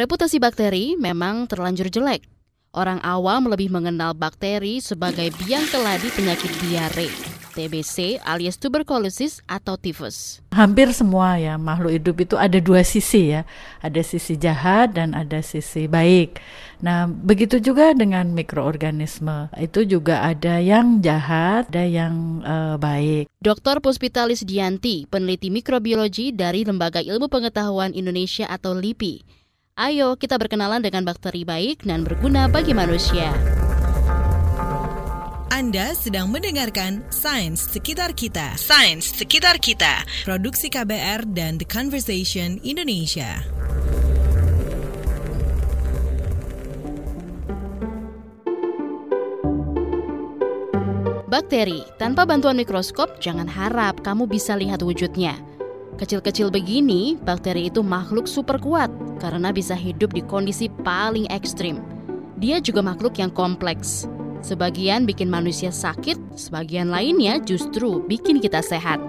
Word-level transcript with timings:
Reputasi 0.00 0.40
bakteri 0.40 0.96
memang 0.96 1.44
terlanjur 1.44 1.92
jelek. 1.92 2.24
Orang 2.72 3.04
awam 3.04 3.52
lebih 3.52 3.68
mengenal 3.68 4.16
bakteri 4.16 4.80
sebagai 4.80 5.28
biang 5.44 5.68
keladi 5.68 6.08
penyakit 6.08 6.48
diare, 6.64 7.12
TBC 7.52 8.16
alias 8.24 8.56
tuberkulosis 8.56 9.44
atau 9.44 9.76
tifus. 9.76 10.40
Hampir 10.56 10.88
semua 10.96 11.36
ya 11.36 11.60
makhluk 11.60 12.00
hidup 12.00 12.16
itu 12.16 12.40
ada 12.40 12.56
dua 12.64 12.80
sisi 12.80 13.36
ya, 13.36 13.44
ada 13.84 14.00
sisi 14.00 14.40
jahat 14.40 14.96
dan 14.96 15.12
ada 15.12 15.44
sisi 15.44 15.84
baik. 15.84 16.40
Nah, 16.80 17.04
begitu 17.04 17.60
juga 17.60 17.92
dengan 17.92 18.32
mikroorganisme. 18.32 19.52
Itu 19.60 19.84
juga 19.84 20.24
ada 20.24 20.64
yang 20.64 21.04
jahat, 21.04 21.68
ada 21.68 21.84
yang 21.84 22.40
uh, 22.40 22.80
baik. 22.80 23.28
Dr. 23.44 23.84
Puspitalis 23.84 24.48
Dianti, 24.48 25.04
peneliti 25.04 25.52
mikrobiologi 25.52 26.32
dari 26.32 26.64
Lembaga 26.64 27.04
Ilmu 27.04 27.28
Pengetahuan 27.28 27.92
Indonesia 27.92 28.48
atau 28.48 28.72
LIPI, 28.72 29.39
Ayo 29.80 30.12
kita 30.20 30.36
berkenalan 30.36 30.84
dengan 30.84 31.08
bakteri 31.08 31.40
baik 31.40 31.88
dan 31.88 32.04
berguna 32.04 32.52
bagi 32.52 32.76
manusia. 32.76 33.32
Anda 35.48 35.96
sedang 35.96 36.28
mendengarkan 36.28 37.00
Sains 37.08 37.64
Sekitar 37.64 38.12
Kita. 38.12 38.60
Sains 38.60 39.08
Sekitar 39.08 39.56
Kita. 39.56 40.04
Produksi 40.28 40.68
KBR 40.68 41.32
dan 41.32 41.56
The 41.56 41.64
Conversation 41.64 42.60
Indonesia. 42.60 43.40
Bakteri, 51.24 51.88
tanpa 51.96 52.28
bantuan 52.28 52.60
mikroskop, 52.60 53.16
jangan 53.16 53.48
harap 53.48 54.04
kamu 54.04 54.28
bisa 54.28 54.60
lihat 54.60 54.84
wujudnya. 54.84 55.40
Kecil-kecil 55.96 56.52
begini, 56.54 57.18
bakteri 57.18 57.72
itu 57.72 57.82
makhluk 57.82 58.30
super 58.30 58.60
kuat 58.62 58.92
karena 59.18 59.50
bisa 59.50 59.74
hidup 59.74 60.14
di 60.14 60.22
kondisi 60.22 60.70
paling 60.86 61.26
ekstrim. 61.32 61.82
Dia 62.38 62.62
juga 62.62 62.84
makhluk 62.84 63.18
yang 63.18 63.32
kompleks. 63.34 64.06
Sebagian 64.40 65.04
bikin 65.04 65.28
manusia 65.28 65.68
sakit, 65.68 66.38
sebagian 66.38 66.88
lainnya 66.88 67.36
justru 67.42 68.00
bikin 68.06 68.40
kita 68.40 68.64
sehat. 68.64 69.00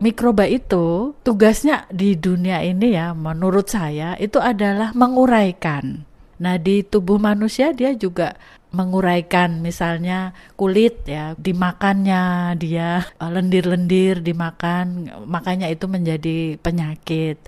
Mikroba 0.00 0.48
itu 0.48 1.12
tugasnya 1.20 1.84
di 1.92 2.16
dunia 2.16 2.64
ini 2.64 2.96
ya 2.96 3.12
menurut 3.12 3.68
saya 3.68 4.16
itu 4.16 4.40
adalah 4.40 4.96
menguraikan. 4.96 6.08
Nah 6.40 6.56
di 6.56 6.80
tubuh 6.80 7.20
manusia 7.20 7.76
dia 7.76 7.92
juga 7.92 8.32
menguraikan 8.70 9.58
misalnya 9.58 10.34
kulit 10.54 11.02
ya 11.06 11.34
dimakannya 11.34 12.54
dia 12.54 13.02
eh, 13.02 13.30
lendir-lendir 13.30 14.22
dimakan 14.22 15.10
makanya 15.26 15.66
itu 15.66 15.90
menjadi 15.90 16.54
penyakit 16.62 17.38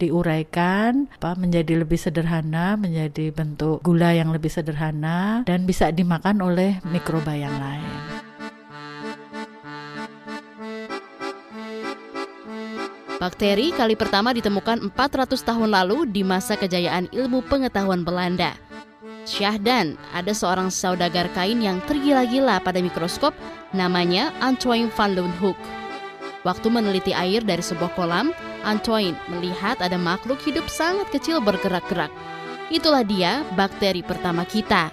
diuraikan 0.00 1.12
apa 1.20 1.36
menjadi 1.36 1.84
lebih 1.84 2.00
sederhana 2.00 2.80
menjadi 2.80 3.28
bentuk 3.28 3.84
gula 3.84 4.16
yang 4.16 4.32
lebih 4.32 4.48
sederhana 4.48 5.44
dan 5.44 5.68
bisa 5.68 5.92
dimakan 5.92 6.40
oleh 6.40 6.80
mikroba 6.88 7.36
yang 7.36 7.52
lain. 7.60 8.20
Bakteri 13.20 13.68
kali 13.76 14.00
pertama 14.00 14.32
ditemukan 14.32 14.80
400 14.96 15.44
tahun 15.44 15.76
lalu 15.76 16.08
di 16.08 16.24
masa 16.24 16.56
kejayaan 16.56 17.12
ilmu 17.12 17.44
pengetahuan 17.52 18.00
Belanda. 18.00 18.56
Syahdan, 19.30 19.94
ada 20.10 20.34
seorang 20.34 20.74
saudagar 20.74 21.30
kain 21.30 21.62
yang 21.62 21.78
tergila-gila 21.86 22.58
pada 22.58 22.82
mikroskop, 22.82 23.30
namanya 23.70 24.34
Antoine 24.42 24.90
van 24.90 25.14
Leeuwenhoek. 25.14 25.54
Waktu 26.42 26.66
meneliti 26.66 27.14
air 27.14 27.46
dari 27.46 27.62
sebuah 27.62 27.94
kolam, 27.94 28.34
Antoine 28.66 29.14
melihat 29.30 29.78
ada 29.78 29.94
makhluk 29.94 30.42
hidup 30.42 30.66
sangat 30.66 31.06
kecil 31.14 31.38
bergerak-gerak. 31.38 32.10
Itulah 32.74 33.06
dia 33.06 33.46
bakteri 33.54 34.02
pertama 34.02 34.42
kita. 34.42 34.90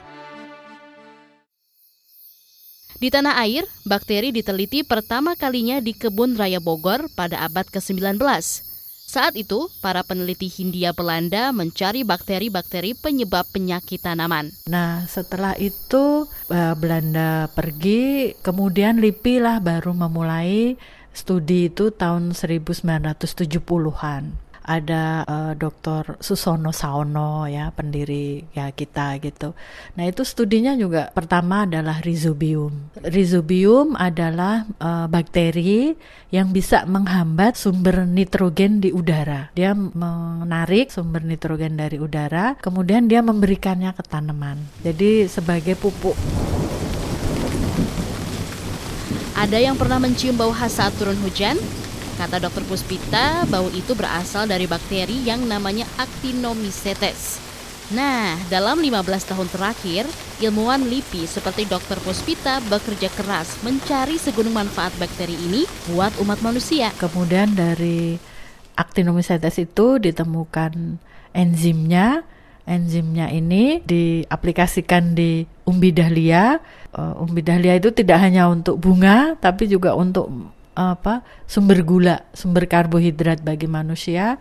Di 2.97 3.09
tanah 3.13 3.41
air, 3.41 3.65
bakteri 3.85 4.33
diteliti 4.33 4.81
pertama 4.81 5.37
kalinya 5.37 5.77
di 5.81 5.93
kebun 5.93 6.33
raya 6.33 6.57
Bogor 6.57 7.09
pada 7.13 7.41
abad 7.45 7.65
ke-19. 7.69 8.21
Saat 9.07 9.39
itu, 9.39 9.71
para 9.79 10.03
peneliti 10.03 10.51
Hindia 10.51 10.91
Belanda 10.91 11.55
mencari 11.55 12.03
bakteri-bakteri 12.03 12.91
penyebab 12.91 13.47
penyakit 13.47 14.03
tanaman. 14.03 14.51
Nah, 14.67 15.07
setelah 15.07 15.55
itu 15.55 16.27
eh, 16.51 16.75
Belanda 16.75 17.47
pergi, 17.55 18.35
kemudian 18.43 18.99
LIPI 18.99 19.39
lah 19.39 19.63
baru 19.63 19.95
memulai 19.95 20.75
studi 21.15 21.71
itu 21.71 21.95
tahun 21.95 22.35
1970-an 22.35 24.46
ada 24.67 25.23
uh, 25.23 25.53
Dr. 25.55 26.19
Susono 26.19 26.75
Saono 26.75 27.47
ya 27.47 27.71
pendiri 27.71 28.43
ya 28.51 28.75
kita 28.75 29.15
gitu. 29.23 29.55
Nah 29.95 30.03
itu 30.03 30.27
studinya 30.27 30.75
juga 30.75 31.07
pertama 31.15 31.63
adalah 31.63 32.03
rhizobium. 32.03 32.91
Rhizobium 32.99 33.95
adalah 33.95 34.67
uh, 34.83 35.07
bakteri 35.07 35.95
yang 36.27 36.51
bisa 36.51 36.83
menghambat 36.83 37.55
sumber 37.55 38.03
nitrogen 38.03 38.83
di 38.83 38.91
udara. 38.91 39.47
Dia 39.55 39.71
menarik 39.71 40.91
sumber 40.91 41.23
nitrogen 41.23 41.79
dari 41.79 41.95
udara, 41.95 42.59
kemudian 42.59 43.07
dia 43.07 43.23
memberikannya 43.23 43.95
ke 43.95 44.03
tanaman. 44.03 44.59
Jadi 44.83 45.31
sebagai 45.31 45.79
pupuk. 45.79 46.19
Ada 49.37 49.61
yang 49.61 49.79
pernah 49.79 50.01
mencium 50.01 50.35
bau 50.35 50.51
khas 50.51 50.75
saat 50.75 50.91
turun 50.97 51.15
hujan? 51.23 51.55
Kata 52.17 52.41
dokter 52.41 52.65
Puspita, 52.65 53.45
bau 53.45 53.69
itu 53.69 53.93
berasal 53.93 54.49
dari 54.49 54.65
bakteri 54.65 55.21
yang 55.21 55.45
namanya 55.45 55.85
Actinomycetes. 56.01 57.37
Nah, 57.93 58.33
dalam 58.49 58.81
15 58.81 59.05
tahun 59.29 59.45
terakhir, 59.53 60.09
ilmuwan 60.41 60.81
LIPI 60.81 61.29
seperti 61.29 61.69
dokter 61.69 62.01
Puspita 62.01 62.57
bekerja 62.65 63.13
keras 63.13 63.61
mencari 63.61 64.17
segunung 64.17 64.57
manfaat 64.57 64.97
bakteri 64.97 65.37
ini 65.37 65.69
buat 65.93 66.09
umat 66.17 66.41
manusia. 66.41 66.89
Kemudian 66.97 67.53
dari 67.53 68.17
Actinomycetes 68.73 69.61
itu 69.61 70.01
ditemukan 70.01 70.97
enzimnya. 71.37 72.25
Enzimnya 72.65 73.29
ini 73.29 73.79
diaplikasikan 73.85 75.13
di 75.13 75.45
umbi 75.69 75.93
dahlia. 75.93 76.57
Uh, 76.91 77.13
umbi 77.21 77.45
dahlia 77.45 77.77
itu 77.77 77.93
tidak 77.93 78.19
hanya 78.25 78.49
untuk 78.49 78.81
bunga, 78.81 79.37
tapi 79.37 79.69
juga 79.69 79.93
untuk 79.93 80.56
apa 80.77 81.25
sumber 81.49 81.81
gula, 81.81 82.29
sumber 82.37 82.69
karbohidrat 82.69 83.41
bagi 83.41 83.65
manusia, 83.65 84.37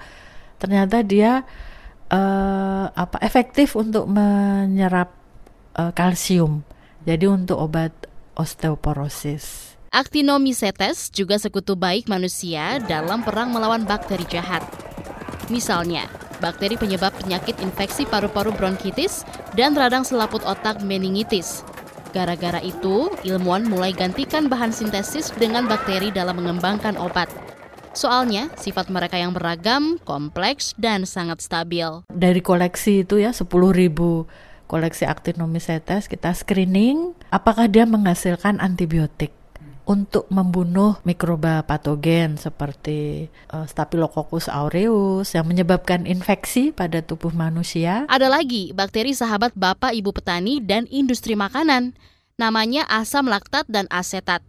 ternyata 0.61 1.01
dia 1.01 1.49
uh, 2.13 2.87
apa 2.93 3.17
efektif 3.25 3.73
untuk 3.73 4.05
menyerap 4.05 5.17
uh, 5.81 5.91
kalsium. 5.97 6.61
Jadi 7.09 7.25
untuk 7.25 7.57
obat 7.57 7.95
osteoporosis. 8.37 9.75
Actinomycetes 9.89 11.09
juga 11.09 11.41
sekutu 11.41 11.73
baik 11.73 12.05
manusia 12.05 12.83
dalam 12.85 13.25
perang 13.25 13.49
melawan 13.49 13.89
bakteri 13.89 14.29
jahat. 14.29 14.61
Misalnya, 15.49 16.05
bakteri 16.43 16.77
penyebab 16.77 17.17
penyakit 17.17 17.57
infeksi 17.65 18.05
paru-paru 18.05 18.53
bronkitis 18.53 19.25
dan 19.57 19.73
radang 19.73 20.05
selaput 20.05 20.45
otak 20.45 20.85
meningitis 20.85 21.65
Gara-gara 22.16 22.65
itu, 22.65 23.12
ilmuwan 23.28 23.69
mulai 23.69 23.93
gantikan 23.93 24.49
bahan 24.49 24.72
sintesis 24.72 25.28
dengan 25.37 25.69
bakteri 25.69 26.09
dalam 26.09 26.41
mengembangkan 26.41 26.97
obat. 26.97 27.28
Soalnya, 27.93 28.49
sifat 28.56 28.88
mereka 28.88 29.21
yang 29.21 29.37
beragam, 29.37 30.00
kompleks, 30.00 30.72
dan 30.81 31.04
sangat 31.04 31.44
stabil. 31.44 31.84
Dari 32.09 32.41
koleksi 32.41 33.04
itu 33.04 33.21
ya, 33.21 33.37
10 33.37 33.44
ribu 33.69 34.25
koleksi 34.65 35.04
Actinomycetes, 35.04 36.09
kita 36.09 36.32
screening 36.32 37.12
apakah 37.28 37.69
dia 37.69 37.84
menghasilkan 37.84 38.65
antibiotik 38.65 39.36
untuk 39.87 40.27
membunuh 40.35 40.99
mikroba 41.07 41.63
patogen 41.63 42.35
seperti 42.35 43.31
uh, 43.55 43.65
Staphylococcus 43.71 44.51
aureus 44.51 45.33
yang 45.33 45.47
menyebabkan 45.47 46.05
infeksi 46.11 46.75
pada 46.75 47.01
tubuh 47.07 47.31
manusia. 47.31 48.03
Ada 48.11 48.27
lagi 48.27 48.75
bakteri 48.75 49.15
sahabat 49.15 49.55
bapak 49.55 49.95
ibu 49.95 50.10
petani 50.10 50.59
dan 50.59 50.91
industri 50.91 51.39
makanan. 51.39 51.95
Namanya 52.37 52.84
asam 52.91 53.31
laktat 53.31 53.65
dan 53.71 53.87
asetat. 53.89 54.43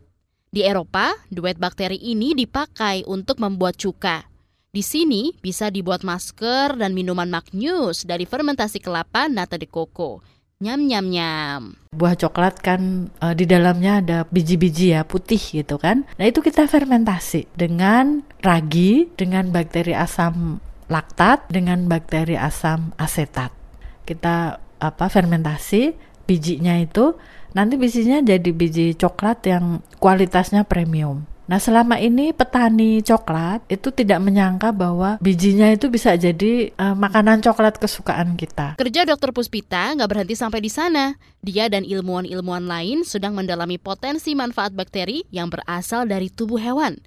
Di 0.52 0.66
Eropa, 0.66 1.14
duet 1.30 1.56
bakteri 1.62 2.02
ini 2.02 2.34
dipakai 2.34 3.06
untuk 3.06 3.38
membuat 3.40 3.78
cuka. 3.78 4.26
Di 4.74 4.84
sini 4.84 5.32
bisa 5.40 5.72
dibuat 5.72 6.04
masker 6.04 6.76
dan 6.76 6.92
minuman 6.92 7.30
magnus 7.32 8.04
dari 8.04 8.28
fermentasi 8.28 8.84
kelapa 8.84 9.32
nata 9.32 9.56
de 9.56 9.70
coco. 9.70 10.20
Nyam 10.58 10.90
nyam 10.90 11.06
nyam. 11.14 11.62
Buah 11.94 12.18
coklat 12.18 12.66
kan 12.66 13.14
e, 13.22 13.26
di 13.38 13.46
dalamnya 13.46 14.02
ada 14.02 14.18
biji-biji 14.26 14.90
ya 14.90 15.06
putih 15.06 15.38
gitu 15.38 15.78
kan. 15.78 16.10
Nah 16.18 16.26
itu 16.26 16.42
kita 16.42 16.66
fermentasi 16.66 17.46
dengan 17.54 18.26
ragi, 18.42 19.06
dengan 19.14 19.54
bakteri 19.54 19.94
asam 19.94 20.58
laktat, 20.90 21.46
dengan 21.54 21.86
bakteri 21.86 22.42
asam 22.42 22.90
asetat. 22.98 23.54
Kita 24.10 24.58
apa 24.82 25.06
fermentasi 25.14 25.94
bijinya 26.26 26.74
itu 26.82 27.14
nanti 27.54 27.78
bijinya 27.78 28.26
jadi 28.26 28.50
biji 28.50 28.98
coklat 28.98 29.46
yang 29.46 29.86
kualitasnya 30.02 30.66
premium. 30.66 31.30
Nah, 31.48 31.64
selama 31.64 31.96
ini 31.96 32.36
petani 32.36 33.00
coklat 33.00 33.64
itu 33.72 33.88
tidak 33.96 34.20
menyangka 34.20 34.76
bahwa 34.76 35.16
bijinya 35.24 35.72
itu 35.72 35.88
bisa 35.88 36.12
jadi 36.20 36.76
uh, 36.76 36.92
makanan 36.92 37.40
coklat 37.40 37.80
kesukaan 37.80 38.36
kita. 38.36 38.76
Kerja 38.76 39.08
Dr. 39.08 39.32
Puspita 39.32 39.96
nggak 39.96 40.12
berhenti 40.12 40.36
sampai 40.36 40.60
di 40.60 40.68
sana. 40.68 41.16
Dia 41.40 41.72
dan 41.72 41.88
ilmuwan-ilmuwan 41.88 42.68
lain 42.68 43.08
sedang 43.08 43.32
mendalami 43.32 43.80
potensi 43.80 44.36
manfaat 44.36 44.76
bakteri 44.76 45.24
yang 45.32 45.48
berasal 45.48 46.04
dari 46.04 46.28
tubuh 46.28 46.60
hewan. 46.60 47.00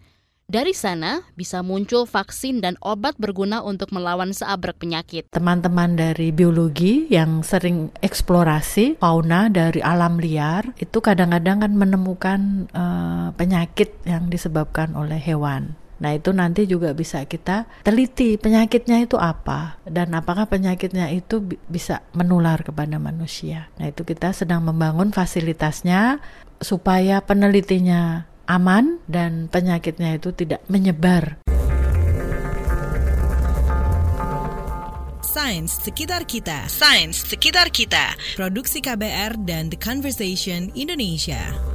Dari 0.51 0.75
sana 0.75 1.23
bisa 1.39 1.63
muncul 1.63 2.11
vaksin 2.11 2.59
dan 2.59 2.75
obat 2.83 3.15
berguna 3.23 3.63
untuk 3.63 3.95
melawan 3.95 4.35
seabrek 4.35 4.83
penyakit. 4.83 5.31
Teman-teman 5.31 5.95
dari 5.95 6.35
biologi 6.35 7.07
yang 7.07 7.47
sering 7.47 7.95
eksplorasi 8.03 8.99
fauna 8.99 9.47
dari 9.47 9.79
alam 9.79 10.19
liar 10.19 10.75
itu 10.83 10.99
kadang-kadang 10.99 11.63
kan 11.63 11.71
menemukan 11.79 12.67
uh, 12.75 13.31
penyakit 13.39 13.95
yang 14.03 14.27
disebabkan 14.27 14.99
oleh 14.99 15.23
hewan. 15.23 15.79
Nah, 16.03 16.19
itu 16.19 16.35
nanti 16.35 16.67
juga 16.67 16.99
bisa 16.99 17.23
kita 17.31 17.71
teliti 17.87 18.35
penyakitnya 18.35 19.07
itu 19.07 19.15
apa 19.23 19.79
dan 19.87 20.11
apakah 20.19 20.51
penyakitnya 20.51 21.15
itu 21.15 21.47
bisa 21.71 22.03
menular 22.11 22.67
kepada 22.67 22.99
manusia. 22.99 23.71
Nah, 23.79 23.95
itu 23.95 24.03
kita 24.03 24.35
sedang 24.35 24.67
membangun 24.67 25.15
fasilitasnya 25.15 26.19
supaya 26.59 27.23
penelitinya 27.25 28.30
aman 28.51 28.99
dan 29.07 29.47
penyakitnya 29.47 30.19
itu 30.19 30.35
tidak 30.35 30.67
menyebar. 30.67 31.39
Sains 35.23 35.79
sekitar 35.79 36.27
kita. 36.27 36.67
Sains 36.67 37.23
sekitar 37.23 37.71
kita. 37.71 38.19
Produksi 38.35 38.83
KBR 38.83 39.39
dan 39.47 39.71
The 39.71 39.79
Conversation 39.79 40.75
Indonesia. 40.75 41.70